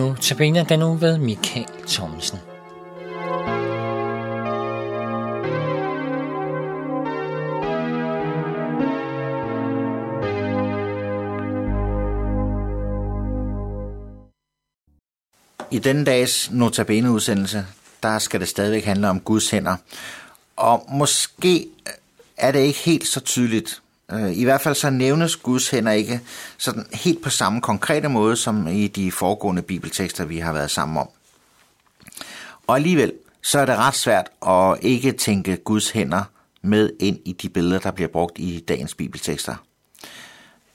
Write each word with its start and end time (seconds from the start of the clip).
nu 0.00 0.14
tabiner 0.20 0.64
den 0.64 0.78
nu 0.78 0.94
ved 0.94 1.18
Michael 1.18 1.66
Thomsen. 1.88 2.38
I 15.70 15.78
denne 15.78 16.04
dags 16.04 16.50
notabene-udsendelse, 16.50 17.66
der 18.02 18.18
skal 18.18 18.40
det 18.40 18.48
stadigvæk 18.48 18.84
handle 18.84 19.08
om 19.08 19.20
Guds 19.20 19.50
hænder. 19.50 19.76
Og 20.56 20.86
måske 20.88 21.66
er 22.36 22.52
det 22.52 22.58
ikke 22.58 22.78
helt 22.78 23.06
så 23.06 23.20
tydeligt. 23.20 23.82
Øh, 24.12 24.38
I 24.38 24.44
hvert 24.44 24.60
fald 24.60 24.74
så 24.74 24.90
nævnes 24.90 25.36
Guds 25.36 25.70
hænder 25.70 25.92
ikke 25.92 26.20
sådan 26.58 26.86
helt 26.92 27.22
på 27.22 27.30
samme 27.30 27.60
konkrete 27.60 28.08
måde, 28.08 28.36
som 28.36 28.68
i 28.68 28.86
de 28.88 29.12
foregående 29.12 29.62
bibeltekster, 29.62 30.24
vi 30.24 30.38
har 30.38 30.52
været 30.52 30.70
sammen 30.70 30.96
om. 30.96 31.08
Og 32.66 32.76
alligevel, 32.76 33.12
så 33.42 33.58
er 33.58 33.66
det 33.66 33.76
ret 33.76 33.94
svært 33.94 34.26
at 34.46 34.78
ikke 34.82 35.12
tænke 35.12 35.56
Guds 35.56 35.90
hænder 35.90 36.22
med 36.62 36.90
ind 37.00 37.18
i 37.24 37.32
de 37.32 37.48
billeder, 37.48 37.78
der 37.78 37.90
bliver 37.90 38.08
brugt 38.08 38.38
i 38.38 38.64
dagens 38.68 38.94
bibeltekster. 38.94 39.54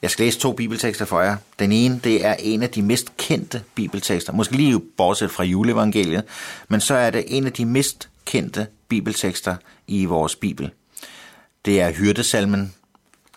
Jeg 0.02 0.12
skal 0.12 0.26
læse 0.26 0.40
to 0.40 0.52
bibeltekster 0.52 1.06
for 1.06 1.22
jer. 1.22 1.38
Den 1.60 1.72
ene, 1.72 2.00
det 2.04 2.26
er 2.26 2.36
en 2.40 2.64
af 2.64 2.70
de 2.70 2.82
mest 2.82 3.18
kendte 3.18 3.64
bibeltekster, 3.76 4.34
måske 4.34 4.56
lige 4.56 4.82
bortset 4.98 5.32
fra 5.32 5.44
juleevangeliet, 5.44 6.24
men 6.68 6.82
så 6.82 6.96
er 6.96 7.10
det 7.10 7.24
en 7.28 7.46
af 7.46 7.54
de 7.54 7.66
mest 7.66 8.10
kendte 8.26 8.68
bibeltekster 8.88 9.56
i 9.88 10.06
vores 10.06 10.36
bibel. 10.36 10.72
Det 11.66 11.82
er 11.82 11.92
hyrdesalmen, 11.92 12.74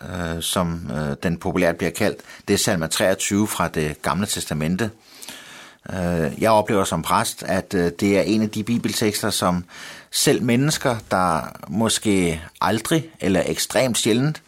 øh, 0.01 0.41
som 0.41 0.91
øh, 0.93 1.15
den 1.23 1.37
populært 1.37 1.77
bliver 1.77 1.91
kaldt. 1.91 2.19
Det 2.47 2.53
er 2.53 2.57
salme 2.57 2.87
23 2.87 3.47
fra 3.47 3.67
det 3.67 4.01
gamle 4.01 4.25
testamente. 4.25 4.89
Øh, 5.93 6.31
jeg 6.41 6.51
oplever 6.51 6.83
som 6.83 7.01
præst, 7.01 7.43
at 7.43 7.73
øh, 7.73 7.91
det 7.99 8.17
er 8.17 8.21
en 8.21 8.41
af 8.41 8.49
de 8.49 8.63
bibeltekster, 8.63 9.29
som 9.29 9.65
selv 10.11 10.43
mennesker, 10.43 10.95
der 11.11 11.57
måske 11.67 12.41
aldrig 12.61 13.09
eller 13.19 13.43
ekstremt 13.45 13.97
sjældent 13.97 14.41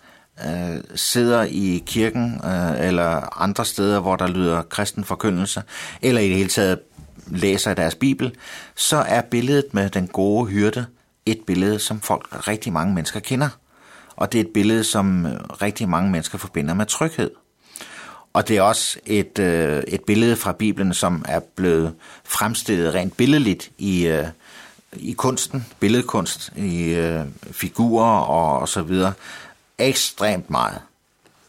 øh, 0.46 0.78
sidder 0.96 1.44
i 1.44 1.84
kirken 1.86 2.42
øh, 2.46 2.88
eller 2.88 3.42
andre 3.42 3.66
steder, 3.66 4.00
hvor 4.00 4.16
der 4.16 4.28
lyder 4.28 4.62
kristen 4.62 5.04
forkyndelse, 5.04 5.64
eller 6.02 6.22
i 6.22 6.28
det 6.28 6.38
hele 6.38 6.50
taget 6.50 6.80
læser 7.28 7.74
deres 7.74 7.96
bibel, 7.96 8.36
så 8.76 8.98
er 8.98 9.22
billedet 9.22 9.74
med 9.74 9.90
den 9.90 10.08
gode 10.08 10.46
hyrde 10.46 10.86
et 11.26 11.40
billede, 11.48 11.80
som 11.80 12.02
folk, 12.02 12.48
rigtig 12.48 12.74
mange 12.74 12.94
mennesker 12.94 13.20
kender. 13.20 13.50
Og 14.22 14.32
det 14.32 14.40
er 14.40 14.44
et 14.44 14.54
billede, 14.54 14.84
som 14.84 15.26
øh, 15.26 15.40
rigtig 15.62 15.90
mange 15.90 16.12
mennesker 16.12 16.38
forbinder 16.38 16.74
med 16.74 16.86
tryghed. 16.86 17.32
Og 18.34 18.48
det 18.48 18.58
er 18.58 18.62
også 18.62 19.00
et, 19.06 19.40
øh, 19.40 19.84
et 19.88 20.04
billede 20.04 20.36
fra 20.36 20.52
Bibelen, 20.52 20.94
som 20.94 21.26
er 21.28 21.40
blevet 21.56 21.94
fremstillet 22.24 22.94
rent 22.94 23.18
billedligt 23.18 23.72
i, 23.78 24.08
øh, 24.08 24.28
i 24.94 25.12
kunsten, 25.12 25.66
billedkunst, 25.80 26.54
i 26.56 26.84
øh, 26.84 27.26
figurer 27.52 28.20
og, 28.20 28.60
og 28.60 28.70
så 28.70 28.82
videre, 28.82 29.14
ekstremt 29.78 30.50
meget. 30.50 30.80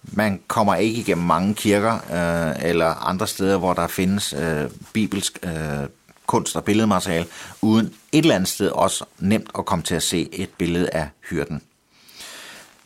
Man 0.03 0.41
kommer 0.49 0.75
ikke 0.75 1.01
igennem 1.01 1.27
mange 1.27 1.55
kirker 1.55 1.95
øh, 1.95 2.69
eller 2.69 2.87
andre 2.87 3.27
steder, 3.27 3.59
hvor 3.59 3.75
der 3.75 3.87
findes 3.87 4.33
øh, 4.33 4.71
bibelsk 4.93 5.39
øh, 5.43 5.89
kunst 6.27 6.57
og 6.57 6.65
billedmateriale, 6.65 7.27
uden 7.63 7.87
et 8.13 8.23
eller 8.23 8.35
andet 8.35 8.49
sted 8.49 8.69
også 8.69 9.05
nemt 9.19 9.51
at 9.59 9.65
komme 9.65 9.83
til 9.83 9.95
at 9.95 10.03
se 10.03 10.29
et 10.33 10.51
billede 10.59 10.91
af 10.91 11.09
hyrden. 11.31 11.63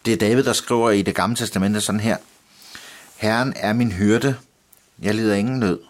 Det 0.06 0.12
er 0.12 0.16
David, 0.16 0.42
der 0.42 0.52
skriver 0.52 0.90
i 0.90 1.02
det 1.02 1.14
gamle 1.14 1.36
testamente 1.36 1.80
sådan 1.80 2.00
her. 2.00 2.16
Herren 3.16 3.52
er 3.56 3.72
min 3.72 3.92
hyrde. 3.92 4.36
Jeg 5.02 5.14
lider 5.14 5.34
ingen 5.34 5.58
nød. 5.58 5.80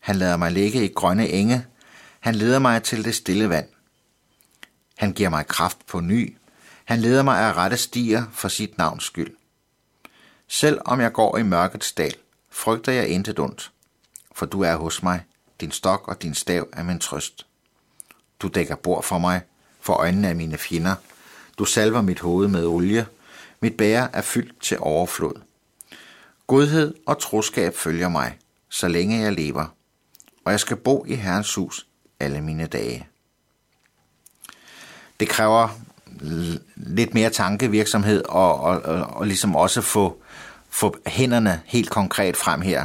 Han 0.00 0.16
lader 0.16 0.36
mig 0.36 0.52
ligge 0.52 0.84
i 0.84 0.92
grønne 0.94 1.28
enge. 1.28 1.66
Han 2.20 2.34
leder 2.34 2.58
mig 2.58 2.82
til 2.82 3.04
det 3.04 3.14
stille 3.14 3.48
vand. 3.48 3.68
Han 4.96 5.12
giver 5.12 5.28
mig 5.28 5.46
kraft 5.46 5.78
på 5.86 6.00
ny. 6.00 6.36
Han 6.84 7.00
leder 7.00 7.22
mig 7.22 7.38
af 7.38 7.52
rette 7.52 7.76
stier 7.76 8.24
for 8.32 8.48
sit 8.48 8.78
navns 8.78 9.04
skyld. 9.04 9.36
Selv 10.48 10.80
om 10.84 11.00
jeg 11.00 11.12
går 11.12 11.38
i 11.38 11.42
mørkets 11.42 11.92
dal, 11.92 12.14
frygter 12.50 12.92
jeg 12.92 13.08
intet 13.08 13.38
ondt, 13.38 13.72
for 14.34 14.46
du 14.46 14.60
er 14.60 14.76
hos 14.76 15.02
mig, 15.02 15.24
din 15.60 15.70
stok 15.70 16.08
og 16.08 16.22
din 16.22 16.34
stav 16.34 16.68
er 16.72 16.82
min 16.82 16.98
trøst. 16.98 17.46
Du 18.40 18.48
dækker 18.48 18.76
bord 18.76 19.04
for 19.04 19.18
mig, 19.18 19.40
for 19.80 19.94
øjnene 19.94 20.28
af 20.28 20.36
mine 20.36 20.58
fjender. 20.58 20.94
Du 21.58 21.64
salver 21.64 22.02
mit 22.02 22.20
hoved 22.20 22.48
med 22.48 22.66
olie, 22.66 23.06
mit 23.62 23.76
bære 23.76 24.08
er 24.12 24.22
fyldt 24.22 24.62
til 24.62 24.76
overflod. 24.80 25.34
Godhed 26.46 26.94
og 27.06 27.18
troskab 27.18 27.74
følger 27.74 28.08
mig, 28.08 28.38
så 28.68 28.88
længe 28.88 29.20
jeg 29.20 29.32
lever, 29.32 29.74
og 30.44 30.52
jeg 30.52 30.60
skal 30.60 30.76
bo 30.76 31.04
i 31.08 31.14
Herrens 31.14 31.54
hus 31.54 31.86
alle 32.20 32.40
mine 32.40 32.66
dage. 32.66 33.06
Det 35.20 35.28
kræver 35.28 35.68
lidt 36.76 37.14
mere 37.14 37.30
tankevirksomhed 37.30 38.22
og, 38.28 38.60
og, 38.60 38.82
og, 38.82 39.04
og 39.04 39.26
ligesom 39.26 39.56
også 39.56 39.80
få, 39.80 40.22
få 40.70 40.96
hænderne 41.06 41.62
helt 41.64 41.90
konkret 41.90 42.36
frem 42.36 42.60
her. 42.60 42.84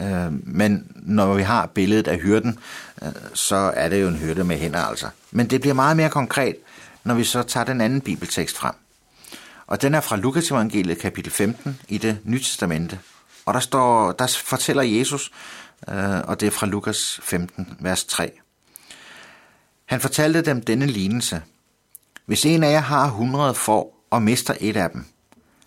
Øh, 0.00 0.32
men 0.46 0.92
når 0.94 1.34
vi 1.34 1.42
har 1.42 1.66
billedet 1.66 2.08
af 2.08 2.18
hyrden, 2.18 2.58
øh, 3.02 3.08
så 3.34 3.56
er 3.56 3.88
det 3.88 4.02
jo 4.02 4.08
en 4.08 4.16
hyrde 4.16 4.44
med 4.44 4.56
hænder 4.56 4.80
altså. 4.80 5.08
Men 5.30 5.50
det 5.50 5.60
bliver 5.60 5.74
meget 5.74 5.96
mere 5.96 6.10
konkret, 6.10 6.56
når 7.04 7.14
vi 7.14 7.24
så 7.24 7.42
tager 7.42 7.64
den 7.64 7.80
anden 7.80 8.00
bibeltekst 8.00 8.56
frem. 8.56 8.74
Og 9.66 9.82
den 9.82 9.94
er 9.94 10.00
fra 10.00 10.16
Lukas 10.16 10.50
evangeliet 10.50 10.98
kapitel 10.98 11.32
15 11.32 11.80
i 11.88 11.98
det 11.98 12.18
nye 12.24 12.38
testamente. 12.38 13.00
Og 13.46 13.54
der, 13.54 13.60
står, 13.60 14.12
der 14.12 14.26
fortæller 14.44 14.82
Jesus, 14.82 15.30
øh, 15.88 16.20
og 16.24 16.40
det 16.40 16.46
er 16.46 16.50
fra 16.50 16.66
Lukas 16.66 17.20
15, 17.22 17.76
vers 17.80 18.04
3. 18.04 18.32
Han 19.86 20.00
fortalte 20.00 20.42
dem 20.42 20.62
denne 20.62 20.86
lignelse. 20.86 21.42
Hvis 22.26 22.44
en 22.46 22.62
af 22.62 22.70
jer 22.70 22.80
har 22.80 23.06
100 23.06 23.54
får 23.54 24.06
og 24.10 24.22
mister 24.22 24.54
et 24.60 24.76
af 24.76 24.90
dem, 24.90 25.04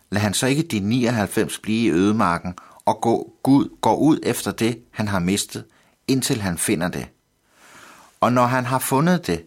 lad 0.09 0.21
han 0.21 0.33
så 0.33 0.47
ikke 0.47 0.63
de 0.63 0.79
99 0.79 1.59
blive 1.59 1.85
i 1.85 1.91
ødemarken 1.91 2.53
og 2.85 3.01
gå, 3.01 3.33
Gud, 3.43 3.77
går 3.81 3.95
ud 3.95 4.19
efter 4.23 4.51
det, 4.51 4.79
han 4.91 5.07
har 5.07 5.19
mistet, 5.19 5.65
indtil 6.07 6.41
han 6.41 6.57
finder 6.57 6.87
det. 6.87 7.07
Og 8.19 8.33
når 8.33 8.45
han 8.45 8.65
har 8.65 8.79
fundet 8.79 9.27
det, 9.27 9.43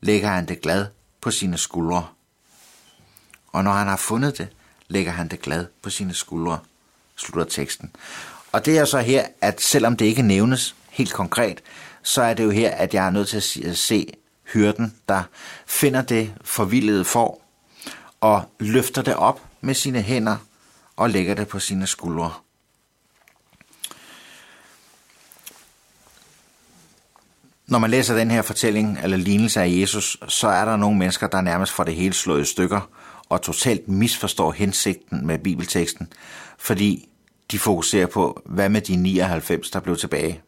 lægger 0.00 0.28
han 0.28 0.48
det 0.48 0.60
glad 0.60 0.86
på 1.20 1.30
sine 1.30 1.58
skuldre 1.58 2.06
og 3.52 3.64
når 3.64 3.72
han 3.72 3.86
har 3.86 3.96
fundet 3.96 4.38
det, 4.38 4.48
lægger 4.88 5.12
han 5.12 5.28
det 5.28 5.40
glad 5.40 5.66
på 5.82 5.90
sine 5.90 6.14
skuldre, 6.14 6.58
slutter 7.16 7.50
teksten. 7.50 7.90
Og 8.52 8.66
det 8.66 8.78
er 8.78 8.84
så 8.84 8.98
her, 8.98 9.26
at 9.40 9.60
selvom 9.60 9.96
det 9.96 10.04
ikke 10.04 10.22
nævnes 10.22 10.74
helt 10.90 11.12
konkret, 11.12 11.62
så 12.02 12.22
er 12.22 12.34
det 12.34 12.44
jo 12.44 12.50
her, 12.50 12.70
at 12.70 12.94
jeg 12.94 13.06
er 13.06 13.10
nødt 13.10 13.28
til 13.28 13.66
at 13.66 13.78
se 13.78 14.12
hyrden, 14.52 14.94
der 15.08 15.22
finder 15.66 16.02
det 16.02 16.34
forvildede 16.44 17.04
får 17.04 17.46
og 18.20 18.42
løfter 18.60 19.02
det 19.02 19.14
op 19.14 19.40
med 19.60 19.74
sine 19.74 20.02
hænder 20.02 20.36
og 20.96 21.10
lægger 21.10 21.34
det 21.34 21.48
på 21.48 21.58
sine 21.58 21.86
skuldre. 21.86 22.32
Når 27.66 27.78
man 27.78 27.90
læser 27.90 28.16
den 28.16 28.30
her 28.30 28.42
fortælling 28.42 28.98
eller 29.02 29.16
lignelse 29.16 29.60
af 29.60 29.68
Jesus, 29.68 30.16
så 30.28 30.48
er 30.48 30.64
der 30.64 30.76
nogle 30.76 30.98
mennesker, 30.98 31.26
der 31.26 31.40
nærmest 31.40 31.72
får 31.72 31.84
det 31.84 31.94
hele 31.94 32.14
slået 32.14 32.42
i 32.42 32.44
stykker 32.44 32.80
og 33.30 33.42
totalt 33.42 33.88
misforstår 33.88 34.52
hensigten 34.52 35.26
med 35.26 35.38
bibelteksten, 35.38 36.08
fordi 36.58 37.08
de 37.50 37.58
fokuserer 37.58 38.06
på, 38.06 38.42
hvad 38.46 38.68
med 38.68 38.80
de 38.80 38.96
99, 38.96 39.70
der 39.70 39.80
blev 39.80 39.96
tilbage. 39.96 40.40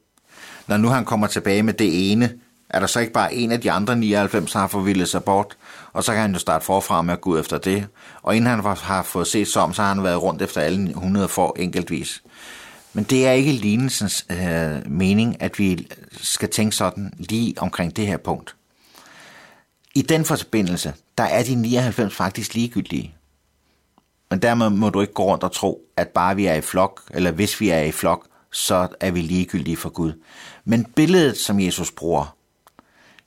Når 0.67 0.77
nu 0.77 0.89
han 0.89 1.05
kommer 1.05 1.27
tilbage 1.27 1.63
med 1.63 1.75
det 1.75 2.13
ene, 2.13 2.33
er 2.71 2.81
der 2.81 2.87
så 2.87 3.01
ikke 3.01 3.13
bare 3.13 3.35
en 3.35 3.53
af 3.53 3.61
de 3.61 3.71
andre 3.71 3.97
99, 3.97 4.53
der 4.53 4.59
har 4.59 4.67
forvildet 4.67 5.09
sig 5.09 5.25
bort, 5.25 5.57
og 5.93 6.05
så 6.05 6.13
kan 6.13 6.21
han 6.21 6.33
jo 6.33 6.39
starte 6.39 6.65
forfra 6.65 7.03
med 7.03 7.13
at 7.13 7.21
gå 7.21 7.39
efter 7.39 7.59
det. 7.59 7.87
Og 8.23 8.37
inden 8.37 8.51
han 8.51 8.77
har 8.77 9.03
fået 9.03 9.27
set 9.27 9.49
sig 9.49 9.63
om, 9.63 9.75
så 9.75 9.83
har 9.83 9.95
han 9.95 10.05
været 10.05 10.23
rundt 10.23 10.43
efter 10.43 10.61
alle 10.61 10.91
100 10.91 11.29
for 11.29 11.57
enkeltvis. 11.59 12.23
Men 12.93 13.05
det 13.05 13.27
er 13.27 13.33
ikke 13.33 13.53
lignelsens 13.53 14.27
øh, 14.31 14.91
mening, 14.91 15.43
at 15.43 15.59
vi 15.59 15.89
skal 16.13 16.49
tænke 16.49 16.77
sådan 16.77 17.13
lige 17.19 17.55
omkring 17.59 17.97
det 17.97 18.07
her 18.07 18.17
punkt. 18.17 18.57
I 19.95 20.03
den 20.03 20.25
forbindelse, 20.25 20.95
der 21.19 21.25
er 21.25 21.43
de 21.43 21.55
99 21.55 22.15
faktisk 22.15 22.55
ligegyldige. 22.55 23.15
Men 24.31 24.43
dermed 24.43 24.71
må 24.71 24.91
du 24.91 25.01
ikke 25.01 25.13
gå 25.13 25.25
rundt 25.25 25.45
og 25.45 25.53
tro, 25.53 25.81
at 25.97 26.09
bare 26.09 26.37
vi 26.37 26.47
er 26.47 26.55
i 26.55 26.61
flok, 26.61 27.03
eller 27.11 27.31
hvis 27.31 27.61
vi 27.61 27.69
er 27.69 27.81
i 27.81 27.93
flok, 27.93 28.27
så 28.53 28.89
er 29.01 29.11
vi 29.11 29.21
ligegyldige 29.21 29.77
for 29.77 29.89
Gud. 29.89 30.13
Men 30.65 30.85
billedet, 30.85 31.39
som 31.39 31.61
Jesus 31.61 31.91
bruger, 31.91 32.37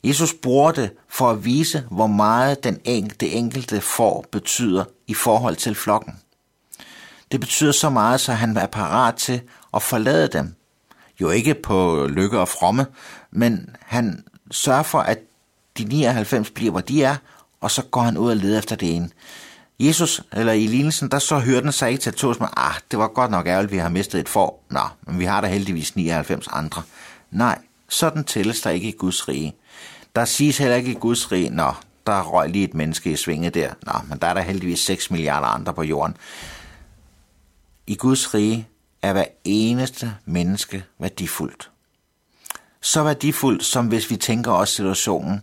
Jesus 0.03 0.33
bruger 0.33 0.71
det 0.71 0.91
for 1.07 1.29
at 1.29 1.45
vise, 1.45 1.83
hvor 1.91 2.07
meget 2.07 2.63
den 2.63 2.81
enkelte, 2.83 3.25
det 3.25 3.37
enkelte 3.37 3.81
får 3.81 4.25
betyder 4.31 4.85
i 5.07 5.13
forhold 5.13 5.55
til 5.55 5.75
flokken. 5.75 6.13
Det 7.31 7.39
betyder 7.39 7.71
så 7.71 7.89
meget, 7.89 8.21
så 8.21 8.33
han 8.33 8.57
er 8.57 8.67
parat 8.67 9.15
til 9.15 9.41
at 9.73 9.81
forlade 9.81 10.27
dem. 10.27 10.55
Jo 11.21 11.29
ikke 11.29 11.53
på 11.53 12.07
lykke 12.09 12.39
og 12.39 12.47
fromme, 12.47 12.85
men 13.31 13.75
han 13.81 14.23
sørger 14.51 14.83
for, 14.83 14.99
at 14.99 15.19
de 15.77 15.83
99 15.83 16.49
bliver, 16.49 16.71
hvor 16.71 16.81
de 16.81 17.03
er, 17.03 17.15
og 17.61 17.71
så 17.71 17.81
går 17.81 18.01
han 18.01 18.17
ud 18.17 18.29
og 18.29 18.37
leder 18.37 18.57
efter 18.57 18.75
det 18.75 18.95
ene. 18.95 19.09
Jesus, 19.79 20.21
eller 20.31 20.53
i 20.53 20.67
lignelsen, 20.67 21.11
der 21.11 21.19
så 21.19 21.39
hørte 21.39 21.61
den 21.61 21.71
sig 21.71 21.89
ikke 21.89 22.01
til 22.01 22.09
at 22.09 22.15
tås 22.15 22.39
med, 22.39 22.47
ah, 22.57 22.73
det 22.91 22.99
var 22.99 23.07
godt 23.07 23.31
nok 23.31 23.47
ærgerligt, 23.47 23.71
vi 23.71 23.77
har 23.77 23.89
mistet 23.89 24.19
et 24.19 24.29
får. 24.29 24.65
Nå, 24.69 24.79
men 25.07 25.19
vi 25.19 25.25
har 25.25 25.41
da 25.41 25.47
heldigvis 25.47 25.95
99 25.95 26.47
andre. 26.51 26.81
Nej, 27.31 27.59
sådan 27.89 28.23
tælles 28.23 28.61
der 28.61 28.69
ikke 28.69 28.87
i 28.87 28.95
Guds 28.97 29.27
rige. 29.27 29.55
Der 30.15 30.25
siges 30.25 30.57
heller 30.57 30.75
ikke 30.75 30.91
i 30.91 30.95
Guds 30.95 31.31
rige, 31.31 31.49
nå, 31.49 31.73
der 32.07 32.21
røg 32.21 32.49
lige 32.49 32.63
et 32.63 32.73
menneske 32.73 33.11
i 33.11 33.15
svinget 33.15 33.53
der. 33.53 33.73
Nå, 33.81 33.93
men 34.09 34.19
der 34.19 34.27
er 34.27 34.33
der 34.33 34.41
heldigvis 34.41 34.79
6 34.79 35.11
milliarder 35.11 35.47
andre 35.47 35.73
på 35.73 35.83
jorden. 35.83 36.17
I 37.87 37.95
Guds 37.95 38.33
rige 38.33 38.67
er 39.01 39.13
hver 39.13 39.25
eneste 39.43 40.13
menneske 40.25 40.83
værdifuldt. 40.99 41.71
Så 42.81 43.03
værdifuldt, 43.03 43.63
som 43.63 43.87
hvis 43.87 44.09
vi 44.09 44.15
tænker 44.15 44.51
os 44.51 44.69
situationen 44.69 45.41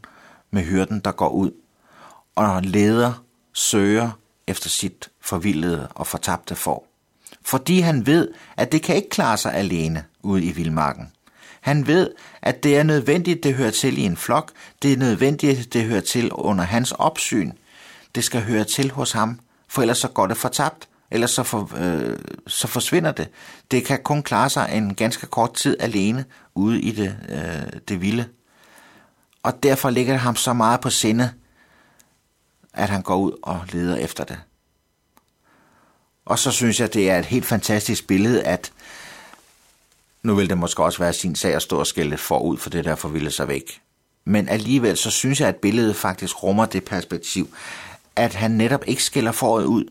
med 0.53 0.63
hyrden, 0.63 1.01
der 1.01 1.13
går 1.13 1.29
ud 1.29 1.51
og 2.35 2.63
leder, 2.63 3.25
søger 3.53 4.11
efter 4.47 4.69
sit 4.69 5.11
forvildede 5.21 5.89
og 5.95 6.07
fortabte 6.07 6.55
får. 6.55 6.89
Fordi 7.43 7.81
han 7.81 8.07
ved, 8.07 8.29
at 8.57 8.73
det 8.73 8.83
kan 8.83 8.97
ikke 8.97 9.09
klare 9.09 9.37
sig 9.37 9.55
alene 9.55 10.05
ude 10.23 10.45
i 10.45 10.53
vildmarken. 10.53 11.13
Han 11.61 11.87
ved, 11.87 12.11
at 12.43 12.63
det 12.63 12.77
er 12.77 12.83
nødvendigt, 12.83 13.45
det 13.45 13.55
hører 13.55 13.71
til 13.71 13.99
i 13.99 14.03
en 14.03 14.17
flok. 14.17 14.53
Det 14.83 14.93
er 14.93 14.97
nødvendigt, 14.97 15.73
det 15.73 15.85
hører 15.85 16.01
til 16.01 16.33
under 16.33 16.65
hans 16.65 16.93
opsyn. 16.93 17.53
Det 18.15 18.25
skal 18.25 18.43
høre 18.43 18.65
til 18.65 18.91
hos 18.91 19.13
ham, 19.13 19.41
for 19.69 19.83
ellers 19.83 19.99
så 19.99 20.09
går 20.09 20.27
det 20.27 20.37
fortabt. 20.37 20.89
Ellers 21.11 21.31
så, 21.31 21.43
for, 21.43 21.71
øh, 21.77 22.19
så 22.47 22.69
forsvinder 22.69 23.13
det. 23.13 23.29
Det 23.71 23.85
kan 23.85 23.99
kun 24.03 24.23
klare 24.23 24.51
sig 24.51 24.71
en 24.73 24.95
ganske 24.95 25.27
kort 25.27 25.55
tid 25.55 25.77
alene 25.81 26.25
ude 26.55 26.81
i 26.81 26.91
det, 26.91 27.17
øh, 27.29 27.81
det 27.89 28.01
vilde. 28.01 28.25
Og 29.43 29.63
derfor 29.63 29.91
ligger 29.91 30.13
det 30.13 30.21
ham 30.21 30.37
så 30.37 30.53
meget 30.53 30.81
på 30.81 30.91
sinde, 30.91 31.33
at 32.75 32.89
han 32.89 33.03
går 33.03 33.17
ud 33.17 33.33
og 33.43 33.61
leder 33.73 33.97
efter 33.97 34.25
det. 34.25 34.41
Og 36.25 36.39
så 36.39 36.51
synes 36.51 36.81
jeg, 36.81 36.95
det 36.95 37.11
er 37.11 37.19
et 37.19 37.25
helt 37.25 37.47
fantastisk 37.47 38.07
billede, 38.07 38.43
at 38.43 38.73
nu 40.23 40.35
vil 40.35 40.49
det 40.49 40.59
måske 40.59 40.85
også 40.85 40.99
være 40.99 41.13
sin 41.13 41.35
sag 41.35 41.55
at 41.55 41.63
stå 41.63 41.79
og 41.79 41.87
skælde 41.87 42.19
forud 42.19 42.57
for 42.57 42.71
det 42.71 42.85
der 42.85 42.95
forvilde 42.95 43.31
sig 43.31 43.49
væk. 43.49 43.81
Men 44.25 44.49
alligevel 44.49 44.97
så 44.97 45.11
synes 45.11 45.41
jeg, 45.41 45.49
at 45.49 45.57
billedet 45.57 45.97
faktisk 45.97 46.43
rummer 46.43 46.67
det 46.67 46.85
perspektiv, 46.85 47.55
at 48.17 48.35
han 48.35 48.51
netop 48.51 48.83
ikke 48.87 49.05
skælder 49.05 49.33
foråret 49.33 49.65
ud. 49.65 49.85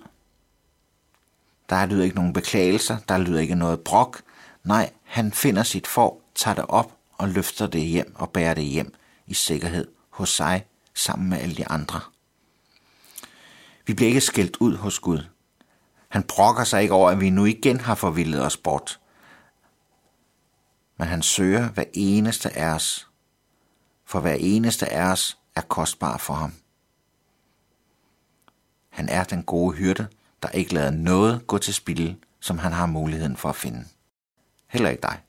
Der 1.69 1.85
lyder 1.85 2.03
ikke 2.03 2.15
nogen 2.15 2.33
beklagelser, 2.33 2.97
der 3.09 3.17
lyder 3.17 3.39
ikke 3.39 3.55
noget 3.55 3.79
brok. 3.79 4.21
Nej, 4.63 4.89
han 5.03 5.31
finder 5.31 5.63
sit 5.63 5.87
for, 5.87 6.17
tager 6.35 6.55
det 6.55 6.65
op 6.67 6.91
og 7.17 7.29
løfter 7.29 7.67
det 7.67 7.81
hjem 7.81 8.15
og 8.15 8.29
bærer 8.29 8.53
det 8.53 8.63
hjem 8.63 8.93
i 9.31 9.33
sikkerhed 9.33 9.87
hos 10.09 10.29
sig 10.29 10.65
sammen 10.93 11.29
med 11.29 11.39
alle 11.39 11.55
de 11.55 11.67
andre. 11.67 12.01
Vi 13.85 13.93
bliver 13.93 14.07
ikke 14.07 14.21
skældt 14.21 14.57
ud 14.59 14.77
hos 14.77 14.99
Gud. 14.99 15.25
Han 16.09 16.23
brokker 16.23 16.63
sig 16.63 16.81
ikke 16.81 16.93
over, 16.93 17.09
at 17.09 17.19
vi 17.19 17.29
nu 17.29 17.45
igen 17.45 17.79
har 17.79 17.95
forvildet 17.95 18.45
os 18.45 18.57
bort 18.57 19.01
men 21.01 21.07
han 21.07 21.21
søger 21.21 21.69
hver 21.69 21.83
eneste 21.93 22.57
af 22.57 22.65
os, 22.75 23.09
for 24.05 24.19
hver 24.19 24.37
eneste 24.39 24.91
af 24.91 25.11
os 25.11 25.37
er 25.55 25.61
kostbar 25.61 26.17
for 26.17 26.33
ham. 26.33 26.53
Han 28.89 29.09
er 29.09 29.23
den 29.23 29.43
gode 29.43 29.75
hyrde, 29.75 30.07
der 30.43 30.49
ikke 30.49 30.73
lader 30.73 30.91
noget 30.91 31.47
gå 31.47 31.57
til 31.57 31.73
spil, 31.73 32.17
som 32.39 32.57
han 32.57 32.71
har 32.71 32.85
muligheden 32.85 33.37
for 33.37 33.49
at 33.49 33.55
finde. 33.55 33.85
Heller 34.67 34.89
ikke 34.89 35.01
dig. 35.01 35.21